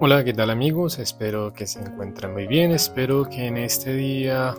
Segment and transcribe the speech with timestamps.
[0.00, 0.98] Hola, ¿qué tal amigos?
[1.00, 4.54] Espero que se encuentren muy bien, espero que en este día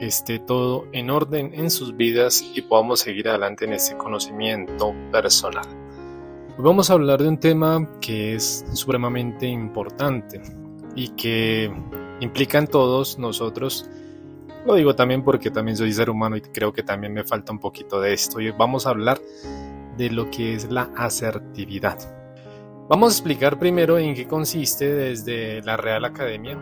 [0.00, 5.66] esté todo en orden en sus vidas y podamos seguir adelante en este conocimiento personal.
[6.56, 10.40] Hoy vamos a hablar de un tema que es supremamente importante
[10.94, 11.72] y que
[12.20, 13.88] implica en todos nosotros.
[14.66, 17.58] Lo digo también porque también soy ser humano y creo que también me falta un
[17.58, 18.40] poquito de esto.
[18.40, 19.20] Y vamos a hablar
[19.96, 21.98] de lo que es la asertividad.
[22.88, 26.58] Vamos a explicar primero en qué consiste desde la Real Academia,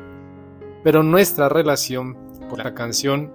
[0.85, 2.22] pero nuestra relación
[2.59, 3.33] la canción,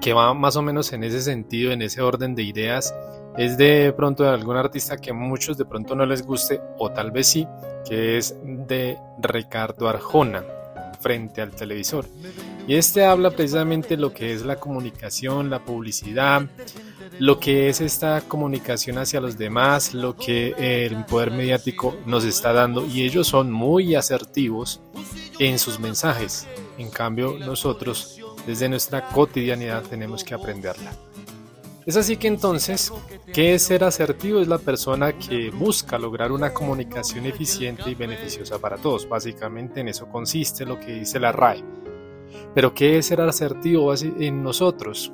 [0.00, 2.94] que va más o menos en ese sentido, en ese orden de ideas,
[3.36, 6.90] es de pronto de algún artista que a muchos de pronto no les guste, o
[6.90, 7.46] tal vez sí,
[7.88, 10.44] que es de Ricardo Arjona,
[11.00, 12.06] frente al televisor.
[12.66, 16.42] Y este habla precisamente lo que es la comunicación, la publicidad,
[17.18, 22.52] lo que es esta comunicación hacia los demás, lo que el poder mediático nos está
[22.52, 24.80] dando y ellos son muy asertivos
[25.38, 26.46] en sus mensajes.
[26.80, 30.90] En cambio, nosotros desde nuestra cotidianidad tenemos que aprenderla.
[31.84, 32.90] Es así que entonces,
[33.34, 34.40] ¿qué es ser asertivo?
[34.40, 39.06] Es la persona que busca lograr una comunicación eficiente y beneficiosa para todos.
[39.06, 41.62] Básicamente en eso consiste lo que dice la RAE.
[42.54, 45.12] Pero ¿qué es ser asertivo en nosotros?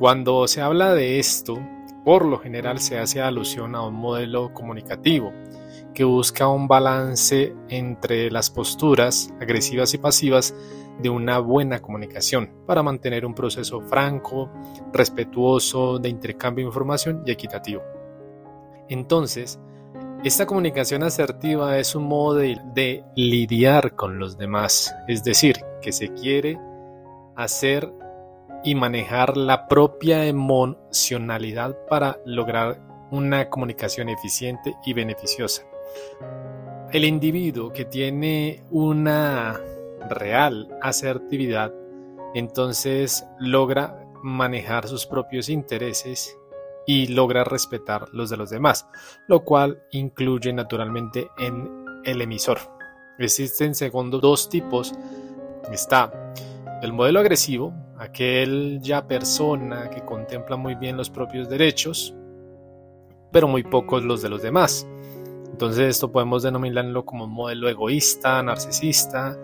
[0.00, 1.60] Cuando se habla de esto,
[2.06, 5.32] por lo general se hace alusión a un modelo comunicativo
[5.92, 10.54] que busca un balance entre las posturas agresivas y pasivas
[11.00, 14.48] de una buena comunicación para mantener un proceso franco,
[14.92, 17.82] respetuoso de intercambio de información y equitativo.
[18.88, 19.58] Entonces,
[20.22, 25.90] esta comunicación asertiva es un modo de, de, lidiar con los demás, es decir, que
[25.90, 26.56] se quiere
[27.34, 27.92] hacer
[28.66, 32.80] y manejar la propia emocionalidad para lograr
[33.12, 35.62] una comunicación eficiente y beneficiosa.
[36.92, 39.60] El individuo que tiene una
[40.10, 41.72] real asertividad,
[42.34, 46.36] entonces logra manejar sus propios intereses
[46.88, 48.88] y logra respetar los de los demás,
[49.28, 52.58] lo cual incluye naturalmente en el emisor.
[53.20, 54.92] Existen segundo dos tipos.
[55.70, 56.32] Está
[56.82, 62.14] el modelo agresivo, aquel ya persona que contempla muy bien los propios derechos,
[63.32, 64.86] pero muy pocos los de los demás.
[65.50, 69.36] Entonces esto podemos denominarlo como un modelo egoísta, narcisista,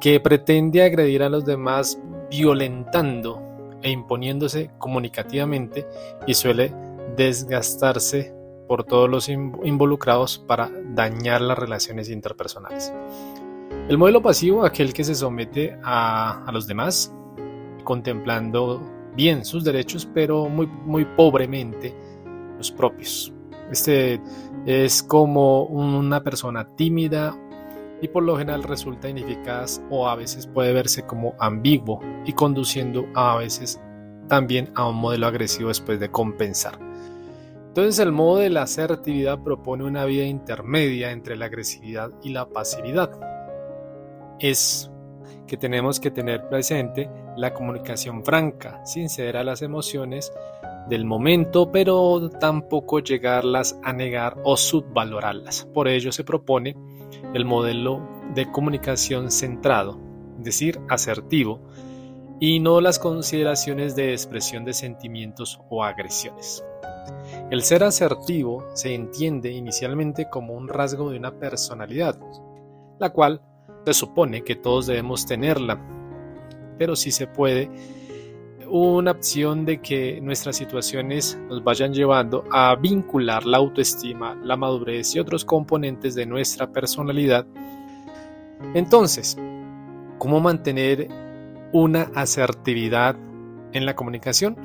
[0.00, 1.98] que pretende agredir a los demás
[2.30, 3.42] violentando
[3.82, 5.86] e imponiéndose comunicativamente
[6.26, 6.74] y suele
[7.16, 8.34] desgastarse
[8.66, 12.92] por todos los involucrados para dañar las relaciones interpersonales.
[13.88, 17.12] El modelo pasivo, aquel que se somete a, a los demás,
[17.84, 18.82] contemplando
[19.14, 21.94] bien sus derechos, pero muy, muy pobremente
[22.56, 23.32] los propios.
[23.70, 24.20] Este
[24.66, 27.36] es como una persona tímida
[28.02, 33.06] y por lo general resulta ineficaz o a veces puede verse como ambiguo y conduciendo
[33.14, 33.80] a veces
[34.28, 36.78] también a un modelo agresivo después de compensar.
[37.68, 42.46] Entonces el modo de la asertividad propone una vía intermedia entre la agresividad y la
[42.46, 43.10] pasividad.
[44.38, 44.90] Es
[45.46, 50.32] que tenemos que tener presente la comunicación franca, sin ceder a las emociones
[50.88, 55.66] del momento, pero tampoco llegarlas a negar o subvalorarlas.
[55.72, 56.76] Por ello se propone
[57.32, 58.00] el modelo
[58.34, 59.98] de comunicación centrado,
[60.38, 61.60] es decir, asertivo,
[62.40, 66.64] y no las consideraciones de expresión de sentimientos o agresiones.
[67.50, 72.18] El ser asertivo se entiende inicialmente como un rasgo de una personalidad,
[72.98, 73.40] la cual
[73.84, 75.78] se supone que todos debemos tenerla,
[76.78, 77.70] pero si se puede
[78.68, 85.14] una opción de que nuestras situaciones nos vayan llevando a vincular la autoestima, la madurez
[85.14, 87.46] y otros componentes de nuestra personalidad.
[88.74, 89.36] Entonces,
[90.18, 91.08] ¿cómo mantener
[91.72, 93.16] una asertividad
[93.72, 94.56] en la comunicación?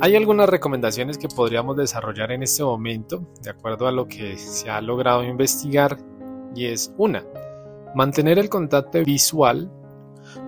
[0.00, 4.70] Hay algunas recomendaciones que podríamos desarrollar en este momento, de acuerdo a lo que se
[4.70, 5.98] ha logrado investigar,
[6.56, 7.22] y es una,
[7.94, 9.70] Mantener el contacto visual,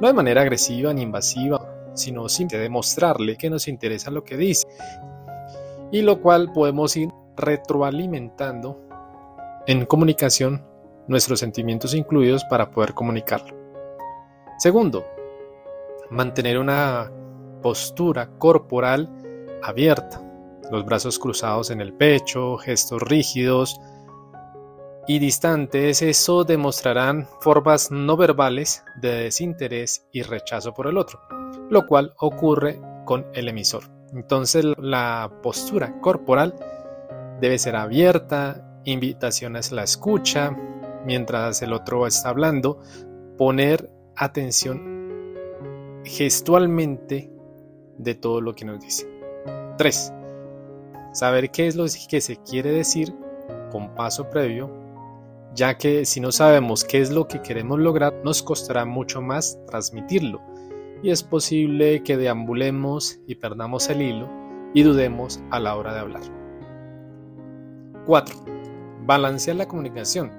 [0.00, 4.66] no de manera agresiva ni invasiva, sino simplemente demostrarle que nos interesa lo que dice.
[5.90, 8.80] Y lo cual podemos ir retroalimentando
[9.66, 10.64] en comunicación
[11.08, 13.56] nuestros sentimientos incluidos para poder comunicarlo.
[14.58, 15.06] Segundo,
[16.10, 17.10] mantener una
[17.62, 19.10] postura corporal
[19.62, 20.22] abierta,
[20.70, 23.80] los brazos cruzados en el pecho, gestos rígidos
[25.08, 31.20] y distantes, eso demostrarán formas no verbales de desinterés y rechazo por el otro,
[31.70, 33.84] lo cual ocurre con el emisor.
[34.12, 36.54] Entonces la postura corporal
[37.40, 40.56] debe ser abierta, invitaciones a la escucha,
[41.04, 42.80] mientras el otro está hablando,
[43.38, 44.96] poner atención
[46.04, 47.30] gestualmente
[47.98, 49.08] de todo lo que nos dice.
[49.78, 50.12] 3.
[51.12, 53.14] Saber qué es lo que se quiere decir
[53.70, 54.85] con paso previo,
[55.56, 59.58] ya que si no sabemos qué es lo que queremos lograr, nos costará mucho más
[59.66, 60.40] transmitirlo
[61.02, 64.28] y es posible que deambulemos y perdamos el hilo
[64.74, 66.22] y dudemos a la hora de hablar.
[68.04, 68.36] 4.
[69.06, 70.30] Balancear la comunicación.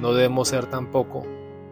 [0.00, 1.24] No debemos ser tampoco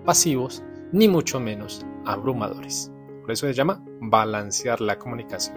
[0.04, 2.92] pasivos ni mucho menos abrumadores.
[3.22, 5.56] Por eso se llama balancear la comunicación.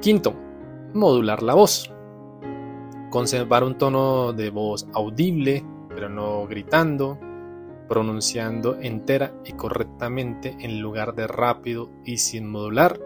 [0.00, 0.34] Quinto,
[0.94, 1.92] modular la voz.
[3.10, 7.18] Conservar un tono de voz audible, pero no gritando,
[7.88, 13.00] pronunciando entera y correctamente en lugar de rápido y sin modular.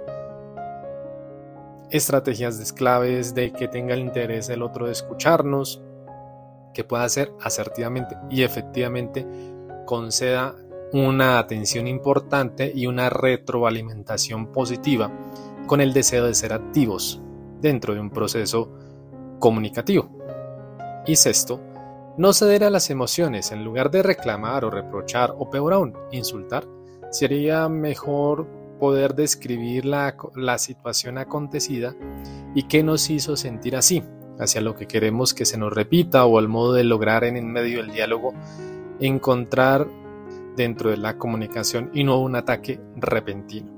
[1.90, 5.82] Estrategias de claves de que tenga el interés el otro de escucharnos,
[6.74, 9.26] que pueda hacer asertivamente y efectivamente
[9.86, 10.56] conceda
[10.92, 15.10] una atención importante y una retroalimentación positiva
[15.66, 17.20] con el deseo de ser activos
[17.60, 18.72] dentro de un proceso
[19.42, 20.08] comunicativo.
[21.04, 21.60] Y sexto,
[22.16, 26.64] no ceder a las emociones en lugar de reclamar o reprochar o peor aún, insultar.
[27.10, 28.46] Sería mejor
[28.78, 31.96] poder describir la, la situación acontecida
[32.54, 34.04] y qué nos hizo sentir así,
[34.38, 37.50] hacia lo que queremos que se nos repita o al modo de lograr en, en
[37.50, 38.34] medio del diálogo
[39.00, 39.88] encontrar
[40.56, 43.72] dentro de la comunicación y no un ataque repentino.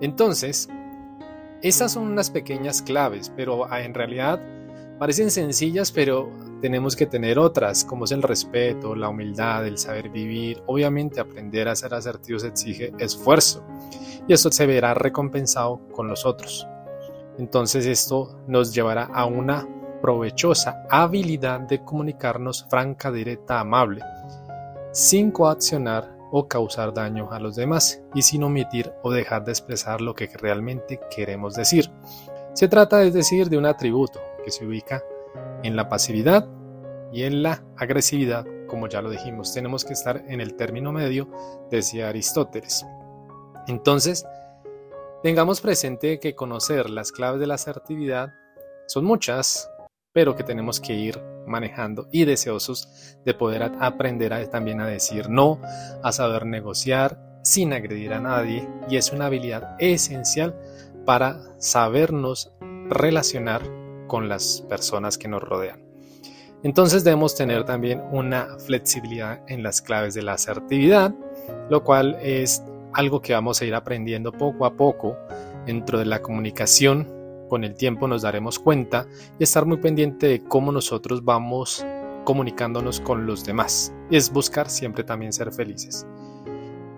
[0.00, 0.70] Entonces,
[1.60, 4.40] esas son unas pequeñas claves, pero ah, en realidad
[5.00, 6.28] parecen sencillas, pero
[6.60, 10.62] tenemos que tener otras, como es el respeto, la humildad, el saber vivir.
[10.66, 13.64] Obviamente aprender a ser asertivos exige esfuerzo
[14.28, 16.68] y esto se verá recompensado con los otros.
[17.38, 19.66] Entonces esto nos llevará a una
[20.02, 24.02] provechosa habilidad de comunicarnos franca, directa, amable,
[24.92, 30.02] sin coaccionar o causar daño a los demás y sin omitir o dejar de expresar
[30.02, 31.90] lo que realmente queremos decir.
[32.52, 35.02] Se trata, es decir, de un atributo que se ubica
[35.62, 36.48] en la pasividad
[37.12, 39.52] y en la agresividad, como ya lo dijimos.
[39.52, 41.28] Tenemos que estar en el término medio,
[41.70, 42.84] decía Aristóteles.
[43.66, 44.24] Entonces,
[45.22, 48.32] tengamos presente que conocer las claves de la asertividad
[48.86, 49.70] son muchas,
[50.12, 55.60] pero que tenemos que ir manejando y deseosos de poder aprender también a decir no,
[56.02, 60.58] a saber negociar sin agredir a nadie y es una habilidad esencial
[61.06, 62.52] para sabernos
[62.88, 63.79] relacionar
[64.10, 65.84] con las personas que nos rodean.
[66.64, 71.14] Entonces debemos tener también una flexibilidad en las claves de la asertividad,
[71.70, 72.60] lo cual es
[72.92, 75.16] algo que vamos a ir aprendiendo poco a poco
[75.64, 77.08] dentro de la comunicación
[77.48, 79.06] con el tiempo nos daremos cuenta
[79.38, 81.84] y estar muy pendiente de cómo nosotros vamos
[82.24, 83.92] comunicándonos con los demás.
[84.10, 86.06] Es buscar siempre también ser felices.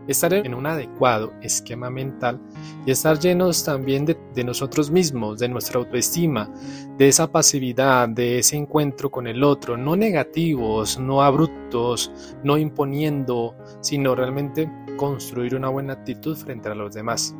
[0.08, 2.40] Estar en un adecuado esquema mental
[2.84, 6.52] y estar llenos también de, de, nosotros mismos, de nuestra autoestima,
[6.98, 12.10] de esa pasividad, de ese encuentro con el otro, no negativos, no abruptos,
[12.42, 17.34] no imponiendo, sino realmente construir una buena actitud frente a los demás.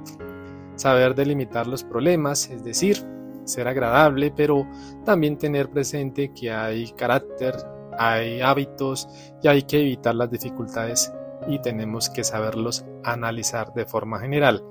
[0.77, 2.99] Saber delimitar los problemas, es decir,
[3.45, 4.67] ser agradable, pero
[5.05, 7.55] también tener presente que hay carácter,
[7.99, 9.09] hay hábitos
[9.43, 11.13] y hay que evitar las dificultades
[11.49, 14.63] y tenemos que saberlos analizar de forma general.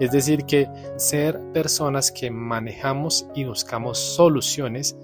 [0.00, 4.96] Es decir, que ser personas que manejamos y buscamos soluciones,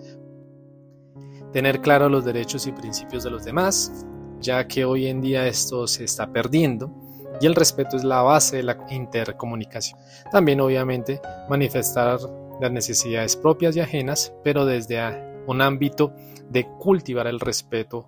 [1.53, 4.05] tener claro los derechos y principios de los demás,
[4.41, 6.93] ya que hoy en día esto se está perdiendo
[7.41, 9.99] y el respeto es la base de la intercomunicación.
[10.31, 12.19] También obviamente manifestar
[12.61, 15.01] las necesidades propias y ajenas, pero desde
[15.47, 16.15] un ámbito
[16.49, 18.07] de cultivar el respeto,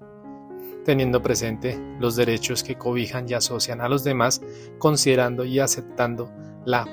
[0.84, 4.42] teniendo presente los derechos que cobijan y asocian a los demás,
[4.78, 6.30] considerando y aceptando
[6.64, 6.86] la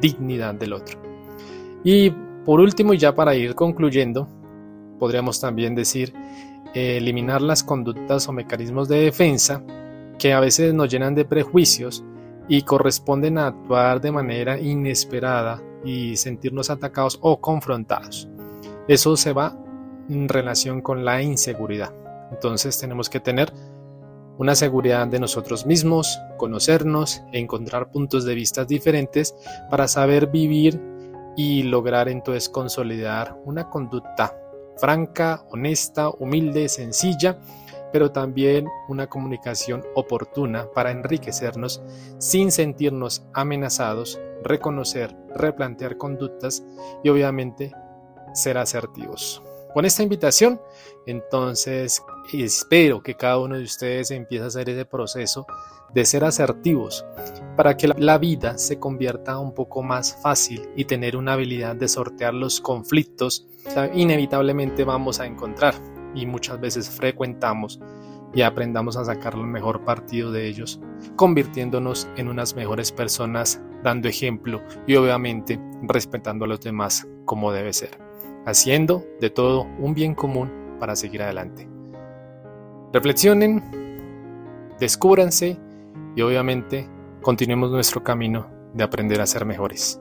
[0.00, 1.00] dignidad del otro.
[1.84, 2.10] Y
[2.44, 4.28] por último, ya para ir concluyendo,
[4.98, 6.12] podríamos también decir
[6.74, 9.62] eh, eliminar las conductas o mecanismos de defensa
[10.18, 12.04] que a veces nos llenan de prejuicios
[12.48, 18.28] y corresponden a actuar de manera inesperada y sentirnos atacados o confrontados.
[18.88, 19.56] Eso se va
[20.08, 21.99] en relación con la inseguridad.
[22.30, 23.52] Entonces tenemos que tener
[24.38, 29.34] una seguridad de nosotros mismos, conocernos e encontrar puntos de vista diferentes
[29.68, 30.80] para saber vivir
[31.36, 34.34] y lograr entonces consolidar una conducta
[34.78, 37.38] franca, honesta, humilde, sencilla,
[37.92, 41.82] pero también una comunicación oportuna para enriquecernos
[42.18, 46.64] sin sentirnos amenazados, reconocer, replantear conductas
[47.04, 47.72] y obviamente
[48.32, 49.42] ser asertivos.
[49.72, 50.60] Con esta invitación,
[51.06, 55.46] entonces espero que cada uno de ustedes empiece a hacer ese proceso
[55.94, 57.04] de ser asertivos
[57.56, 61.88] para que la vida se convierta un poco más fácil y tener una habilidad de
[61.88, 65.74] sortear los conflictos que inevitablemente vamos a encontrar.
[66.14, 67.80] Y muchas veces frecuentamos
[68.34, 70.80] y aprendamos a sacar el mejor partido de ellos,
[71.16, 77.72] convirtiéndonos en unas mejores personas, dando ejemplo y obviamente respetando a los demás como debe
[77.72, 77.98] ser,
[78.46, 81.68] haciendo de todo un bien común para seguir adelante.
[82.92, 83.62] Reflexionen,
[84.78, 85.58] descúbranse
[86.16, 86.88] y obviamente
[87.22, 90.00] continuemos nuestro camino de aprender a ser mejores.